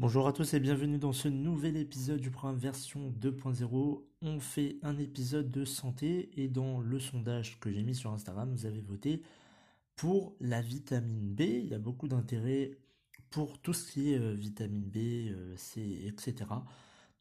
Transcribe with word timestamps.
Bonjour 0.00 0.28
à 0.28 0.32
tous 0.32 0.54
et 0.54 0.60
bienvenue 0.60 0.98
dans 0.98 1.12
ce 1.12 1.26
nouvel 1.26 1.76
épisode 1.76 2.20
du 2.20 2.30
programme 2.30 2.56
version 2.56 3.12
2.0. 3.20 4.00
On 4.22 4.38
fait 4.38 4.76
un 4.82 4.96
épisode 4.96 5.50
de 5.50 5.64
santé 5.64 6.30
et 6.40 6.46
dans 6.46 6.78
le 6.78 7.00
sondage 7.00 7.58
que 7.58 7.72
j'ai 7.72 7.82
mis 7.82 7.96
sur 7.96 8.12
Instagram, 8.12 8.48
vous 8.52 8.64
avez 8.64 8.80
voté 8.80 9.22
pour 9.96 10.36
la 10.38 10.60
vitamine 10.60 11.34
B. 11.34 11.40
Il 11.40 11.66
y 11.66 11.74
a 11.74 11.80
beaucoup 11.80 12.06
d'intérêt 12.06 12.78
pour 13.30 13.58
tout 13.58 13.72
ce 13.72 13.90
qui 13.90 14.12
est 14.12 14.20
euh, 14.20 14.34
vitamine 14.34 14.84
B, 14.84 15.32
euh, 15.32 15.56
C, 15.56 16.04
etc. 16.06 16.48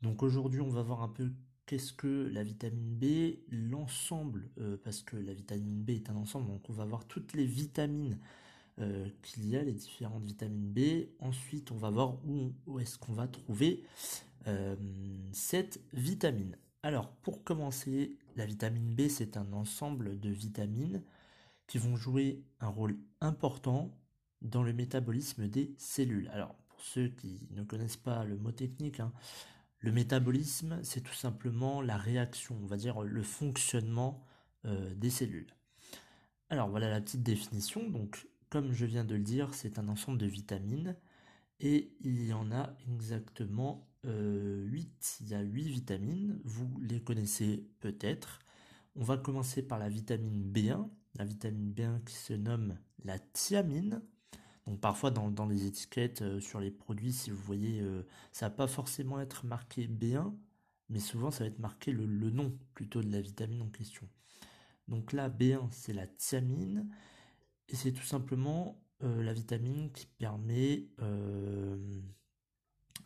Donc 0.04 0.22
aujourd'hui, 0.22 0.62
on 0.62 0.70
va 0.70 0.84
voir 0.84 1.02
un 1.02 1.10
peu 1.10 1.32
qu'est-ce 1.66 1.94
que 1.94 2.30
la 2.32 2.44
vitamine 2.44 2.96
B, 2.96 3.40
l'ensemble, 3.50 4.52
euh, 4.60 4.78
parce 4.84 5.02
que 5.02 5.18
la 5.18 5.34
vitamine 5.34 5.82
B 5.82 5.90
est 5.90 6.12
un 6.12 6.16
ensemble, 6.16 6.46
donc 6.46 6.70
on 6.70 6.74
va 6.74 6.86
voir 6.86 7.06
toutes 7.06 7.34
les 7.34 7.48
vitamines 7.48 8.20
euh, 8.80 9.08
qu'il 9.22 9.48
y 9.48 9.56
a, 9.58 9.64
les 9.64 9.74
différentes 9.74 10.24
vitamines 10.24 10.72
B. 10.72 11.10
Ensuite, 11.20 11.72
on 11.72 11.78
va 11.78 11.90
voir 11.90 12.18
où, 12.26 12.80
est-ce 12.80 12.98
qu'on 12.98 13.14
va 13.14 13.28
trouver 13.28 13.84
euh, 14.48 14.76
cette 15.32 15.82
vitamine. 15.94 16.58
Alors, 16.84 17.10
pour 17.10 17.44
commencer, 17.44 18.18
la 18.36 18.46
vitamine 18.46 18.94
B, 18.94 19.08
c'est 19.10 19.36
un 19.36 19.52
ensemble 19.54 20.20
de 20.20 20.30
vitamines 20.30 21.04
qui 21.66 21.78
vont 21.78 21.96
jouer 21.96 22.44
un 22.60 22.70
rôle 22.70 22.98
important 23.20 23.98
dans 24.42 24.64
le 24.64 24.74
métabolisme 24.74 25.48
des 25.48 25.74
cellules. 25.78 26.30
Alors, 26.30 26.56
pour 26.70 26.82
ceux 26.82 27.10
qui 27.10 27.48
ne 27.52 27.64
connaissent 27.64 27.98
pas 27.98 28.24
le 28.24 28.38
mot 28.38 28.52
technique, 28.52 29.00
hein, 29.00 29.12
le 29.80 29.92
métabolisme, 29.92 30.80
c'est 30.84 31.02
tout 31.02 31.14
simplement 31.14 31.82
la 31.82 31.98
réaction, 31.98 32.58
on 32.62 32.66
va 32.66 32.78
dire 32.78 33.02
le 33.02 33.24
fonctionnement 33.24 34.24
euh, 34.66 34.94
des 34.96 35.10
cellules. 35.10 35.54
Alors 36.50 36.70
voilà 36.70 36.90
la 36.90 37.02
petite 37.02 37.24
définition. 37.24 37.90
Donc 37.90 38.28
comme 38.50 38.72
je 38.74 38.86
viens 38.86 39.04
de 39.04 39.16
le 39.16 39.24
dire, 39.24 39.54
c'est 39.54 39.80
un 39.80 39.88
ensemble 39.88 40.18
de 40.18 40.26
vitamines 40.26 40.96
et 41.60 41.92
il 42.02 42.26
y 42.26 42.34
en 42.34 42.52
a 42.52 42.76
exactement 42.88 43.88
8. 44.04 44.08
Euh, 44.08 44.80
il 45.22 45.28
y 45.30 45.34
a 45.34 45.42
8 45.42 45.64
vitamines, 45.70 46.40
vous 46.44 46.70
les 46.82 47.02
connaissez 47.02 47.68
peut-être. 47.80 48.40
On 48.96 49.04
va 49.04 49.18
commencer 49.18 49.62
par 49.62 49.80
la 49.80 49.90
vitamine 49.90 50.52
B1, 50.52 50.88
la 51.16 51.26
vitamine 51.26 51.74
B1 51.74 52.04
qui 52.04 52.16
se 52.16 52.34
nomme 52.34 52.78
la 53.04 53.20
thiamine. 53.20 54.02
Donc 54.66 54.80
parfois 54.82 55.12
dans, 55.12 55.46
les 55.46 55.66
étiquettes 55.66 56.22
euh, 56.22 56.40
sur 56.40 56.60
les 56.60 56.72
produits, 56.72 57.14
si 57.14 57.30
vous 57.30 57.42
voyez, 57.42 57.80
euh, 57.82 58.06
ça 58.34 58.50
va 58.50 58.56
pas 58.56 58.68
forcément 58.68 59.20
être 59.20 59.46
marqué 59.46 59.88
B1, 59.88 60.34
mais 60.90 61.00
souvent 61.00 61.32
ça 61.32 61.46
va 61.46 61.50
être 61.50 61.60
marqué 61.60 61.92
le, 61.92 62.06
le 62.06 62.30
nom 62.30 62.58
plutôt 62.74 63.02
de 63.02 63.12
la 63.12 63.22
vitamine 63.22 63.62
en 63.62 63.70
question. 63.70 64.08
Donc 64.88 65.14
là, 65.14 65.30
B1, 65.30 65.68
c'est 65.72 65.94
la 65.94 66.08
thiamine. 66.08 66.90
Et 67.70 67.76
c'est 67.76 67.92
tout 67.92 68.04
simplement 68.04 68.82
euh, 69.04 69.22
la 69.24 69.34
vitamine 69.34 69.92
qui 69.92 70.06
permet 70.06 70.88
euh, 71.02 71.78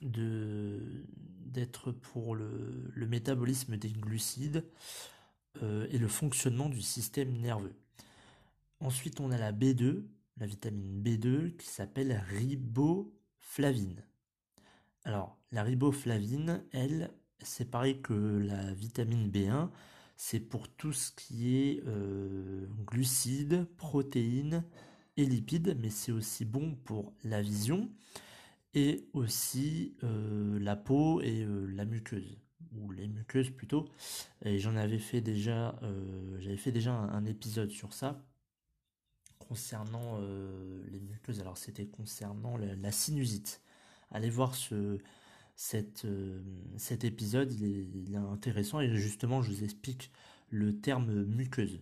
d'être 0.02 1.92
pour 1.92 2.36
le, 2.36 2.92
métabolisme 2.96 3.76
des 3.76 3.90
glucides 3.90 4.66
euh, 5.62 5.88
et 5.90 5.98
le 5.98 6.08
fonctionnement 6.08 6.70
du 6.70 6.82
système 6.82 7.38
nerveux. 7.38 7.76
Ensuite, 8.80 9.20
on 9.20 9.32
a 9.32 9.38
la 9.38 9.52
B2, 9.52 10.04
la 10.38 10.46
vitamine 10.46 11.04
B2 11.04 11.58
qui 11.58 11.68
s'appelle 11.68 12.24
riboflavine. 12.30 14.04
Alors, 15.04 15.38
la 15.52 15.64
riboflavine, 15.64 16.64
elle, 16.72 17.12
c'est 17.40 17.70
pareil 17.70 18.02
que 18.02 18.14
la 18.14 18.74
vitamine 18.74 19.30
B1, 19.30 19.70
c'est 20.24 20.40
pour 20.40 20.68
tout 20.70 20.94
ce 20.94 21.12
qui 21.12 21.58
est 21.58 21.84
euh, 21.88 22.68
glucides, 22.86 23.66
protéines 23.78 24.64
et 25.18 25.26
lipides, 25.26 25.76
mais 25.82 25.90
c'est 25.90 26.12
aussi 26.12 26.46
bon 26.46 26.76
pour 26.76 27.12
la 27.24 27.42
vision 27.42 27.90
et 28.76 29.10
aussi 29.14 29.98
euh, 30.04 30.60
la 30.60 30.76
peau 30.76 31.22
et 31.22 31.42
euh, 31.42 31.66
la 31.66 31.86
muqueuse 31.86 32.38
ou 32.72 32.92
les 32.92 33.08
muqueuses 33.08 33.50
plutôt. 33.50 33.90
Et 34.46 34.60
j'en 34.60 34.76
avais 34.76 35.00
fait 35.00 35.22
déjà, 35.22 35.80
j'avais 36.38 36.56
fait 36.56 36.72
déjà 36.72 36.94
un, 36.94 37.26
épisode 37.26 37.72
sur 37.72 37.92
ça 37.92 38.24
concernant 39.40 40.20
les 40.92 41.00
muqueuses. 41.00 41.42
Alors 41.42 41.58
c'était 41.58 41.88
concernant 41.88 42.58
la, 42.58 42.92
sinusite. 42.92 43.62
Allez 44.12 44.30
voir 44.30 44.54
ce, 44.54 45.00
euh, 46.06 46.42
cet 46.78 47.04
épisode, 47.04 47.52
il 47.54 48.14
est, 48.14 48.18
intéressant 48.18 48.80
et 48.80 48.96
justement, 48.96 49.42
je 49.42 49.52
vous 49.52 49.64
explique 49.64 50.12
le 50.50 50.80
terme 50.80 51.24
muqueuse. 51.26 51.80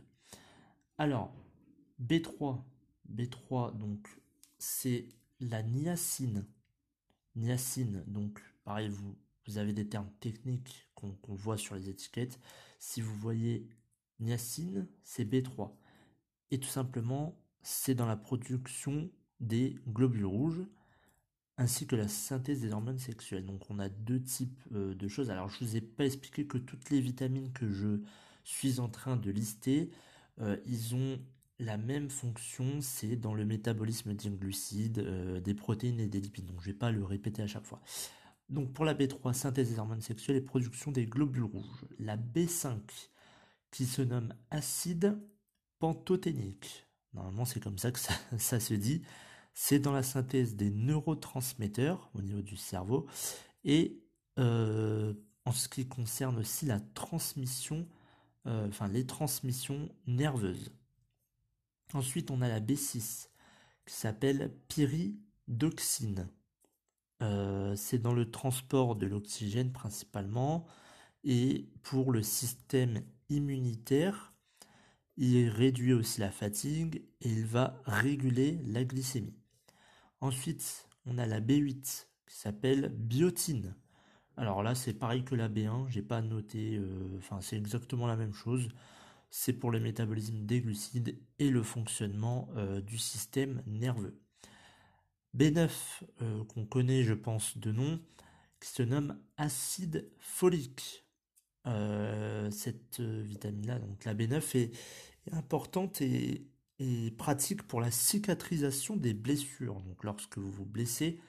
Alors, 0.97 1.34
B3, 2.02 2.62
B3, 3.12 3.78
donc, 3.78 4.08
c'est 4.58 5.08
la 5.40 5.63
niacine. 5.63 6.46
Niacine, 7.35 8.03
donc, 8.08 8.41
pareil, 8.63 8.90
vous, 8.90 9.16
vous 9.47 9.58
avez 9.58 9.74
des 9.74 9.88
termes 9.88 10.12
techniques 10.19 10.88
qu'on 10.96 11.16
voit 11.29 11.58
sur 11.58 11.75
les 11.75 11.90
étiquettes. 11.90 12.40
Si 12.79 13.02
vous 13.02 13.16
voyez 13.16 13.68
niacine, 14.19 14.88
c'est 15.03 15.25
B3. 15.25 15.72
Et 16.52 16.59
tout 16.59 16.68
simplement, 16.68 17.40
c'est 17.62 17.96
dans 17.96 18.06
la 18.06 18.18
production 18.18 19.09
des 19.40 19.75
globules 19.88 20.25
rouges 20.25 20.63
ainsi 21.59 21.86
que 21.86 21.97
la 21.97 22.08
synthèse 22.08 22.62
des 22.62 22.72
hormones 22.72 22.97
sexuelles. 22.97 23.46
Donc 23.46 23.70
on 23.70 23.80
a 23.80 23.90
deux 23.90 24.22
types 24.22 24.64
euh, 24.74 24.96
de 24.96 25.08
choses. 25.09 25.30
Alors 25.30 25.50
je 25.50 25.59
vous 25.59 25.75
ai 25.75 25.81
pas 25.81 26.06
expliqué 26.06 26.47
que 26.47 26.58
toutes 26.58 26.90
les 26.90 27.02
vitamines 27.02 27.52
que 27.52 27.70
je 27.70 28.00
suis 28.46 28.80
en 28.80 28.88
train 28.88 29.18
de 29.18 29.30
lister, 29.30 29.92
euh, 30.40 30.56
ils 30.66 30.96
ont 30.96 31.20
la 31.59 31.75
même 31.75 32.09
fonction, 32.09 32.80
c'est 32.80 33.18
dans 33.18 33.34
le 33.34 33.44
métabolisme 33.44 34.14
des 34.14 34.30
glucides, 34.30 35.00
euh, 35.00 35.42
des 35.42 35.53
protéines 35.53 36.00
et 36.00 36.08
des 36.08 36.22
lipides. 36.22 36.46
Donc 36.46 36.62
je 36.62 36.68
vais 36.68 36.74
pas 36.74 36.92
le 36.92 37.03
répéter 37.03 37.42
à 37.42 37.47
chaque 37.47 37.66
fois. 37.66 37.81
Donc 38.47 38.72
pour 38.72 38.86
la 38.86 38.96
B3, 38.96 39.34
synthèse 39.34 39.70
des 39.70 39.80
hormones 39.80 40.02
sexuelles 40.02 40.38
et 40.38 40.41
production 40.41 40.91
des 40.91 41.06
globules 41.06 41.44
rouges. 41.44 41.86
La 42.00 42.16
B5, 42.16 42.78
qui 43.70 43.86
se 43.86 44.02
nomme 44.02 44.34
acide 44.50 45.20
pantothénique. 45.80 46.88
Normalement 47.14 47.44
c'est 47.44 47.59
comme 47.62 47.78
ça 47.78 47.91
que 47.91 48.00
ça 48.38 48.59
se 48.62 48.74
dit 48.74 49.02
c'est 49.62 49.80
dans 49.80 49.92
la 49.92 50.03
synthèse 50.03 50.56
des 50.56 50.70
neurotransmetteurs 50.70 52.09
au 52.16 52.22
niveau 52.22 52.42
du 52.42 52.56
cerveau 52.56 53.08
et 53.66 54.02
euh, 54.40 55.14
en 55.44 55.52
ce 55.52 55.68
qui 55.68 55.86
concerne 55.86 56.38
aussi 56.38 56.66
la 56.66 56.80
transmission, 56.80 57.86
euh, 58.47 58.70
enfin 58.70 58.88
les 58.88 59.06
transmissions 59.06 59.90
nerveuses. 60.08 60.72
Ensuite, 61.94 62.31
on 62.31 62.42
a 62.42 62.47
la 62.47 62.62
B6 62.62 63.28
qui 63.86 63.94
s'appelle 63.94 64.56
pyridoxine. 64.70 66.30
Euh, 67.22 67.76
c'est 67.76 68.00
dans 68.00 68.14
le 68.14 68.31
transport 68.31 68.96
de 68.96 69.08
l'oxygène 69.08 69.74
principalement 69.74 70.66
et 71.26 71.68
pour 71.84 72.14
le 72.14 72.24
système 72.24 73.03
immunitaire, 73.28 74.34
il 75.18 75.50
réduit 75.50 75.91
aussi 75.91 76.22
la 76.22 76.31
fatigue 76.31 77.03
et 77.20 77.29
il 77.29 77.46
va 77.46 77.82
réguler 77.85 78.58
la 78.66 78.85
glycémie. 78.85 79.39
Ensuite, 80.21 80.87
on 81.05 81.17
a 81.17 81.25
la 81.25 81.39
B8 81.39 82.07
qui 82.27 82.35
s'appelle 82.35 82.89
biotine. 82.89 83.75
Alors 84.37 84.63
là, 84.63 84.75
c'est 84.75 84.93
pareil 84.93 85.23
que 85.23 85.35
la 85.35 85.49
B1, 85.49 85.89
j'ai 85.89 86.01
pas 86.01 86.21
noté, 86.21 86.77
euh, 86.77 87.17
enfin 87.17 87.41
c'est 87.41 87.57
exactement 87.57 88.07
la 88.07 88.16
même 88.16 88.33
chose. 88.33 88.69
C'est 89.29 89.53
pour 89.53 89.71
le 89.71 89.79
métabolisme 89.79 90.45
des 90.45 90.61
glucides 90.61 91.19
et 91.39 91.49
le 91.49 91.63
fonctionnement 91.63 92.49
euh, 92.55 92.81
du 92.81 92.97
système 92.97 93.61
nerveux. 93.67 94.19
B9, 95.37 95.69
euh, 96.21 96.43
qu'on 96.45 96.66
connaît, 96.66 97.03
je 97.03 97.13
pense, 97.13 97.57
de 97.57 97.71
nom, 97.71 97.99
qui 98.59 98.69
se 98.69 98.83
nomme 98.83 99.19
acide 99.37 100.09
folique. 100.19 101.05
cette 102.51 102.99
vitamine-là, 102.99 103.79
donc 103.79 104.03
la 104.05 104.16
B9, 104.16 104.57
est 104.57 104.71
importante 105.33 106.01
et 106.01 106.47
et 106.79 107.11
pratique 107.11 107.64
pour 107.64 107.81
la 107.81 107.91
cicatrisation 107.91 108.96
des 108.96 109.14
blessures. 109.14 109.81
Donc 109.81 110.03
lorsque 110.03 110.37
vous 110.37 110.52
vous 110.52 110.66
blessez, 110.66 111.20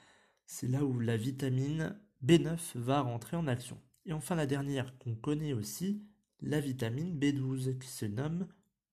c'est 0.46 0.68
là 0.68 0.84
où 0.84 0.98
la 0.98 1.16
vitamine 1.16 1.98
B9 2.24 2.58
va 2.76 3.00
rentrer 3.00 3.36
en 3.36 3.46
action. 3.46 3.80
Et 4.06 4.12
enfin 4.12 4.34
la 4.34 4.46
dernière 4.46 4.96
qu'on 4.98 5.14
connaît 5.14 5.52
aussi, 5.52 6.02
la 6.40 6.60
vitamine 6.60 7.18
B12 7.18 7.78
qui 7.78 7.88
se 7.88 8.06
nomme 8.06 8.46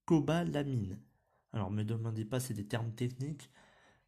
cobalamine. 0.05 0.99
Alors 1.53 1.71
me 1.71 1.83
demandez 1.83 2.25
pas, 2.25 2.39
c'est 2.39 2.53
des 2.53 2.67
termes 2.67 2.91
techniques. 2.91 3.49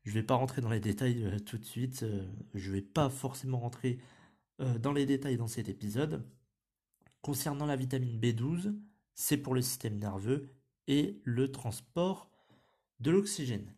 Je 0.04 0.12
vais 0.12 0.24
pas 0.24 0.36
rentrer 0.36 0.62
dans 0.62 0.70
les 0.70 0.80
détails 0.80 1.24
euh, 1.24 1.40
tout 1.40 1.58
de 1.58 1.66
suite. 1.66 2.06
Je 2.06 2.60
je 2.60 2.72
vais 2.72 2.82
pas 2.82 3.10
forcément 3.10 3.60
rentrer 3.60 4.00
dans 4.82 4.92
les 4.92 5.06
détails 5.06 5.38
dans 5.38 5.48
cet 5.48 5.70
épisode. 5.70 6.26
Concernant 7.22 7.66
la 7.66 7.78
vitamine 7.78 8.20
B12, 8.20 8.76
c'est 9.16 9.38
pour 9.38 9.54
le 9.54 9.62
système 9.62 9.98
nerveux 9.98 10.54
et 10.88 11.22
le 11.24 11.50
transport 11.52 12.30
de 13.00 13.12
l'oxygène. 13.12 13.74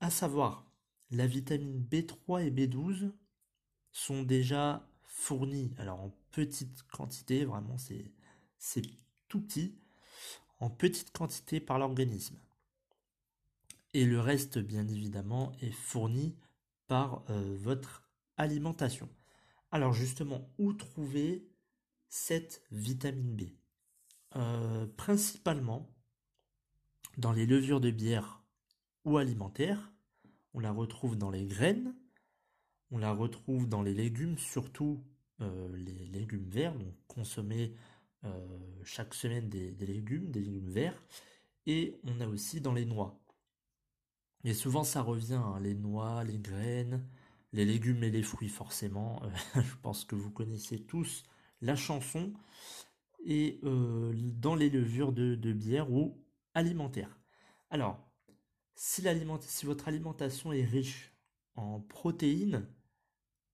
À 0.00 0.10
savoir, 0.10 0.70
la 1.10 1.26
vitamine 1.26 1.84
B3 1.90 2.46
et 2.46 2.50
B12 2.50 3.12
sont 3.92 4.22
déjà 4.22 4.86
fournis, 5.02 5.74
alors 5.76 6.00
en 6.00 6.14
petite 6.30 6.82
quantité, 6.84 7.44
vraiment 7.44 7.76
c'est, 7.76 8.12
c'est 8.58 8.82
tout 9.28 9.40
petit, 9.40 9.74
en 10.60 10.70
petite 10.70 11.12
quantité 11.12 11.60
par 11.60 11.78
l'organisme. 11.78 12.38
Et 13.92 14.04
le 14.04 14.20
reste, 14.20 14.58
bien 14.58 14.86
évidemment, 14.86 15.52
est 15.60 15.72
fourni 15.72 16.36
par 16.86 17.24
euh, 17.30 17.56
votre 17.58 18.08
alimentation. 18.36 19.08
Alors 19.72 19.92
justement, 19.92 20.48
où 20.58 20.72
trouver 20.72 21.48
cette 22.08 22.62
vitamine 22.70 23.34
B? 23.34 23.42
Euh, 24.36 24.86
Principalement 24.96 25.92
dans 27.18 27.32
les 27.32 27.46
levures 27.46 27.80
de 27.80 27.90
bière 27.90 28.39
ou 29.04 29.18
alimentaires, 29.18 29.92
on 30.54 30.60
la 30.60 30.72
retrouve 30.72 31.16
dans 31.16 31.30
les 31.30 31.46
graines, 31.46 31.94
on 32.90 32.98
la 32.98 33.12
retrouve 33.12 33.68
dans 33.68 33.82
les 33.82 33.94
légumes, 33.94 34.38
surtout 34.38 35.04
euh, 35.40 35.76
les 35.76 36.06
légumes 36.06 36.48
verts, 36.48 36.74
donc 36.74 36.94
consommer 37.06 37.74
euh, 38.24 38.58
chaque 38.84 39.14
semaine 39.14 39.48
des, 39.48 39.72
légumes, 39.86 40.30
des 40.30 40.40
légumes 40.40 40.70
verts, 40.70 41.02
et 41.66 41.98
on 42.04 42.20
a 42.20 42.26
aussi 42.26 42.60
dans 42.60 42.72
les 42.72 42.84
noix. 42.84 43.18
Et 44.44 44.54
souvent 44.54 44.84
ça 44.84 45.02
revient, 45.02 45.34
hein, 45.34 45.60
les 45.60 45.74
noix, 45.74 46.24
les 46.24 46.38
graines, 46.38 47.06
les 47.52 47.64
légumes 47.64 48.02
et 48.04 48.10
les 48.10 48.22
fruits 48.22 48.48
forcément. 48.48 49.22
je 49.54 49.76
pense 49.82 50.04
que 50.04 50.14
vous 50.14 50.30
connaissez 50.30 50.80
tous 50.80 51.24
la 51.60 51.76
chanson. 51.76 52.32
Et 53.24 53.60
euh, 53.64 54.12
dans 54.14 54.54
les 54.54 54.70
levures 54.70 55.12
de, 55.12 55.34
de 55.34 55.52
bière 55.52 55.92
ou 55.92 56.18
alimentaires. 56.54 57.18
Alors, 57.68 58.09
si, 58.80 59.66
votre 59.66 59.88
alimentation 59.88 60.54
est 60.54 60.64
riche 60.64 61.12
en 61.54 61.80
protéines, 61.80 62.66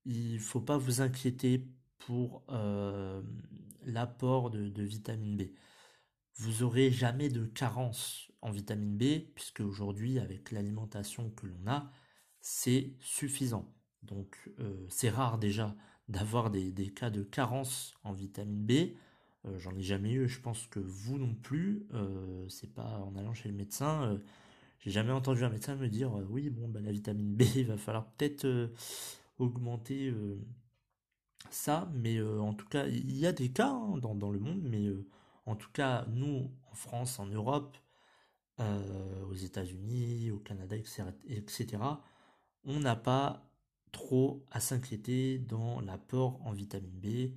il 0.05 0.39
faut 0.39 0.61
pas 0.61 0.79
vous 0.79 1.01
inquiéter 1.01 1.67
pour 1.99 2.45
euh, 2.49 3.21
l'apport 3.85 4.51
de, 4.51 4.83
vitamine 4.85 5.37
B. 5.37 5.43
Vous 6.37 6.63
aurez 6.63 6.93
jamais 6.93 7.29
de 7.29 7.45
carence 7.45 8.31
en 8.41 8.53
vitamine 8.53 8.97
B, 8.97 9.27
puisque 9.35 9.61
aujourd'hui, 9.61 10.21
avec 10.21 10.53
l'alimentation 10.53 11.31
que 11.31 11.47
l'on 11.47 11.67
a, 11.67 11.91
c'est 12.41 12.95
suffisant. 13.01 13.75
Donc 14.05 14.39
euh, 14.61 14.87
c'est 14.89 15.11
rare 15.11 15.39
déjà 15.39 15.75
d'avoir 16.09 16.53
des, 16.53 16.93
cas 16.95 17.11
de 17.11 17.25
carence 17.25 17.95
en 18.05 18.13
vitamine 18.13 18.65
B. 18.65 18.95
Euh, 19.45 19.59
j'en 19.59 19.75
ai 19.75 19.83
jamais 19.83 20.13
eu, 20.13 20.29
je 20.29 20.39
pense 20.39 20.69
que 20.69 20.79
vous 20.79 21.19
non 21.19 21.35
plus. 21.35 21.89
c'est 22.49 22.73
pas 22.73 23.01
en 23.01 23.17
allant 23.17 23.35
chez 23.35 23.49
le 23.49 23.57
médecin 23.57 24.21
j'ai 24.81 24.91
jamais 24.91 25.13
entendu 25.13 25.45
un 25.45 25.51
médecin 25.51 25.75
me 25.77 25.89
dire 25.89 26.17
euh, 26.17 26.27
oui, 26.31 26.51
bon, 26.51 26.69
bah, 26.69 26.81
la 26.81 26.93
vitamine 26.93 27.35
B, 27.35 27.43
il 27.57 27.67
va 27.69 27.77
falloir 27.77 28.07
peut-être 28.13 28.45
euh, 28.45 28.69
augmenter 29.39 30.09
euh, 30.09 30.39
ça, 31.51 31.91
mais 31.95 32.21
en 32.21 32.55
tout 32.55 32.67
cas, 32.67 32.87
il 32.87 33.17
y 33.17 33.27
a 33.27 33.33
des 33.33 33.51
cas 33.51 33.71
hein, 33.71 33.99
dans, 33.99 34.31
le 34.31 34.41
monde, 34.41 34.63
mais 34.65 34.91
en 35.47 35.55
tout 35.55 35.71
cas, 35.73 36.05
nous, 36.09 36.51
en 36.71 36.75
France, 36.75 37.21
en 37.21 37.27
Europe, 37.27 37.77
aux 38.59 39.35
États-Unis, 39.35 40.33
au 40.33 40.39
Canada, 40.39 40.77
etc., 40.77 41.79
on 42.65 42.81
n'a 42.81 42.97
pas 42.97 43.49
trop 43.93 44.45
à 44.51 44.59
s'inquiéter 44.59 45.39
dans 45.39 45.81
l'apport 45.81 46.41
en 46.45 46.53
vitamine 46.53 46.99
B. 46.99 47.33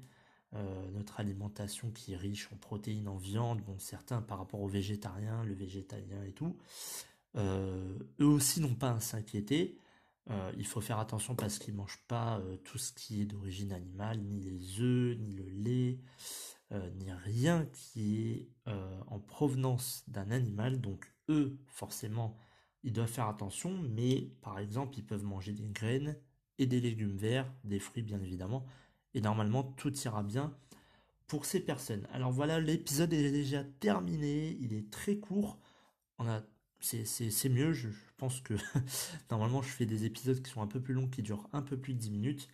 notre 0.94 1.20
alimentation 1.20 1.92
qui 1.92 2.14
est 2.14 2.18
riche 2.18 2.50
en 2.52 2.58
protéines, 2.58 3.08
en 3.08 3.18
viande, 3.18 3.62
bon 3.62 3.78
certains 3.78 4.24
par 4.24 4.40
rapport 4.40 4.62
aux 4.62 4.68
végétariens, 4.68 5.44
le 5.44 5.54
végétalien 5.54 6.24
et 6.24 6.32
tout, 6.32 6.58
eux 7.38 8.26
aussi 8.26 8.62
n'ont 8.62 8.76
pas 8.76 8.92
à 8.92 9.00
s'inquiéter. 9.00 9.78
Euh, 10.30 10.52
il 10.58 10.66
faut 10.66 10.82
faire 10.82 11.00
attention 11.00 11.36
parce 11.36 11.58
qu'ils 11.58 11.74
mangent 11.74 12.04
pas 12.08 12.40
euh, 12.40 12.58
tout 12.58 12.78
ce 12.78 12.94
qui 12.94 13.22
est 13.22 13.26
d'origine 13.26 13.72
animale, 13.72 14.20
ni 14.20 14.40
les 14.42 14.80
œufs, 14.80 15.18
ni 15.18 15.34
le 15.34 15.50
lait, 15.50 16.00
ni 16.98 17.12
rien 17.12 17.66
qui 17.74 18.22
est 18.22 18.50
en 19.08 19.20
provenance 19.20 20.04
d'un 20.08 20.30
animal. 20.30 20.80
Donc 20.80 21.12
eux, 21.28 21.58
forcément, 21.66 22.38
ils 22.84 22.94
doivent 22.94 23.10
faire 23.10 23.28
attention, 23.28 23.76
mais 23.78 24.32
par 24.42 24.60
exemple, 24.60 24.98
ils 24.98 25.06
peuvent 25.06 25.24
manger 25.24 25.52
des 25.54 25.68
graines 25.68 26.16
et 26.60 26.68
des 26.68 26.80
légumes 26.80 27.18
verts, 27.18 27.52
des 27.64 27.80
fruits 27.80 28.04
bien 28.04 28.22
évidemment, 28.22 28.66
et 29.16 29.22
normalement 29.22 29.64
tout 29.64 29.98
ira 30.00 30.22
bien 30.22 30.56
pour 31.28 31.46
ces 31.46 31.60
personnes. 31.60 32.08
Alors 32.12 32.32
voilà, 32.32 32.60
l'épisode 32.60 33.14
est 33.14 33.32
déjà 33.32 33.64
terminé, 33.64 34.58
il 34.60 34.74
est 34.74 34.92
très 34.92 35.18
court. 35.18 35.60
On 36.18 36.28
a 36.28 36.44
c'est 36.80 37.50
mieux. 37.50 37.74
Je, 37.74 37.90
pense 38.18 38.42
que 38.42 38.54
normalement 39.32 39.62
je 39.62 39.70
fais 39.70 39.86
des 39.86 40.06
épisodes 40.06 40.42
qui 40.42 40.52
sont 40.52 40.62
un 40.62 40.68
peu 40.68 40.82
plus 40.82 40.94
longs, 40.94 41.08
qui 41.08 41.22
durent 41.24 41.48
un 41.54 41.62
peu 41.62 41.78
plus 41.78 41.94
de 41.94 42.00
10 42.00 42.12
minutes. 42.12 42.50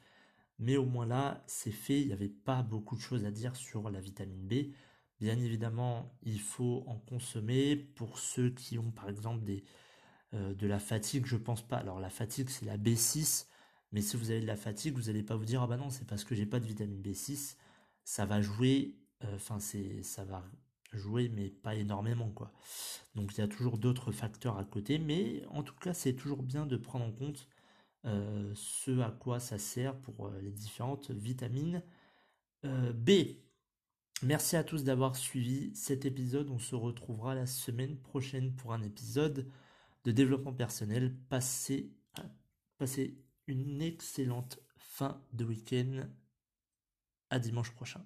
Mais 0.60 0.78
au 0.78 0.86
moins 0.86 1.06
là, 1.06 1.44
c'est 1.48 1.72
fait. 1.72 2.02
Il 2.02 2.08
n'y 2.08 2.14
avait 2.14 2.30
pas 2.30 2.64
beaucoup 2.64 2.96
de 2.96 3.02
choses 3.02 3.26
à 3.26 3.32
dire 3.32 3.56
sur 3.56 3.90
la 3.90 4.00
vitamine 4.00 4.48
B. 4.48 4.72
Bien 5.20 5.40
évidemment, 5.40 6.14
il 6.24 6.40
faut 6.42 6.84
en 6.88 6.98
consommer 6.98 7.76
pour 7.76 8.20
ceux 8.20 8.50
qui 8.52 8.78
ont 8.78 8.92
par 8.92 9.10
exemple 9.10 9.44
des, 9.44 9.64
euh, 10.34 10.54
de 10.54 10.68
la 10.68 10.80
fatigue. 10.80 11.26
Je 11.26 11.38
pense 11.38 11.62
pas. 11.68 11.78
Alors 11.78 12.00
la 12.00 12.10
fatigue, 12.10 12.50
c'est 12.50 12.66
la 12.66 12.78
B6. 12.78 13.48
Mais 13.92 14.02
si 14.02 14.18
vous 14.18 14.32
avez 14.32 14.42
de 14.42 14.48
la 14.48 14.58
fatigue, 14.58 14.96
vous 14.96 15.04
n'allez 15.04 15.24
pas 15.24 15.36
vous 15.36 15.46
dire 15.46 15.62
ah 15.62 15.68
bah 15.68 15.78
non, 15.78 15.90
c'est 15.90 16.06
parce 16.08 16.24
que 16.24 16.36
j'ai 16.36 16.46
pas 16.46 16.60
de 16.60 16.66
vitamine 16.68 17.02
B6. 17.02 17.56
Ça 18.04 18.26
va 18.26 18.42
jouer. 18.42 18.96
Euh, 19.24 19.36
enfin, 19.36 19.60
c'est 19.60 20.04
ça 20.04 20.26
va 20.26 20.44
jouer, 20.94 21.30
mais 21.30 21.50
pas 21.50 21.76
énormément, 21.76 22.30
quoi. 22.30 22.52
Donc 23.16 23.34
il 23.34 23.40
y 23.40 23.44
a 23.44 23.48
toujours 23.48 23.78
d'autres 23.78 24.12
facteurs 24.12 24.58
à 24.58 24.66
côté, 24.66 25.00
mais 25.00 25.44
en 25.50 25.64
tout 25.64 25.76
cas, 25.76 25.94
c'est 25.94 26.14
toujours 26.14 26.44
bien 26.44 26.66
de 26.66 26.78
prendre 26.78 27.06
en 27.06 27.12
compte 27.12 27.48
euh, 28.06 28.52
ce 28.56 29.00
à 29.02 29.12
quoi 29.12 29.40
ça 29.40 29.58
sert 29.58 29.96
pour 29.98 30.28
euh, 30.28 30.40
les 30.42 30.52
différentes 30.52 31.10
vitamines 31.12 31.82
euh, 32.64 32.94
B. 32.94 33.12
Merci 34.22 34.56
à 34.56 34.64
tous 34.64 34.84
d'avoir 34.84 35.16
suivi 35.16 35.76
cet 35.76 36.06
épisode. 36.06 36.50
On 36.50 36.60
se 36.60 36.76
retrouvera 36.76 37.36
la 37.36 37.46
semaine 37.46 37.98
prochaine 37.98 38.56
pour 38.56 38.74
un 38.74 38.82
épisode 38.82 39.50
de 40.04 40.12
développement 40.12 40.54
personnel. 40.54 41.16
Passez, 41.30 41.92
passez 42.78 43.18
une 43.48 43.82
excellente 43.82 44.60
fin 44.78 45.22
de 45.34 45.44
week-end. 45.44 46.08
À 47.30 47.40
dimanche 47.40 47.72
prochain. 47.72 48.06